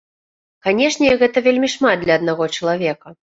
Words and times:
Канешне, 0.67 1.11
гэта 1.25 1.43
вельмі 1.47 1.69
шмат 1.75 1.97
для 2.07 2.17
аднаго 2.21 2.49
чалавека. 2.57 3.15